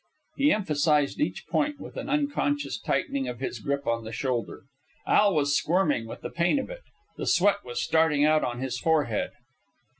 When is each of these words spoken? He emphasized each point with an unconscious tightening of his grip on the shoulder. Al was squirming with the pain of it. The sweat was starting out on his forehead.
He 0.35 0.51
emphasized 0.51 1.19
each 1.19 1.45
point 1.47 1.79
with 1.79 1.95
an 1.95 2.09
unconscious 2.09 2.79
tightening 2.81 3.27
of 3.27 3.39
his 3.39 3.59
grip 3.59 3.85
on 3.85 4.03
the 4.03 4.11
shoulder. 4.11 4.63
Al 5.05 5.35
was 5.35 5.55
squirming 5.55 6.07
with 6.07 6.21
the 6.21 6.31
pain 6.31 6.57
of 6.57 6.71
it. 6.71 6.81
The 7.17 7.27
sweat 7.27 7.63
was 7.63 7.83
starting 7.83 8.25
out 8.25 8.43
on 8.43 8.61
his 8.61 8.79
forehead. 8.79 9.29